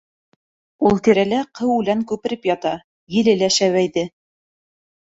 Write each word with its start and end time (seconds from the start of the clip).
Ул 0.89 0.97
тирәлә 1.07 1.43
ҡыу 1.59 1.77
үлән 1.83 2.03
күпереп 2.13 2.51
ята, 2.53 2.75
еле 3.21 3.39
лә 3.45 3.55
шәбәйҙе. 3.61 4.11